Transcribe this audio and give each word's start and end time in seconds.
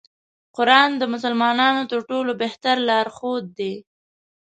قرآن 0.55 0.89
د 0.97 1.03
مسلمانانو 1.13 1.81
تر 1.91 1.99
ټولو 2.09 2.31
بهتر 2.41 2.75
لار 2.89 3.07
ښود 3.15 3.45
دی. 3.59 3.73